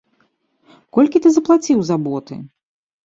[0.97, 2.41] Колькі ты заплаціў за боты?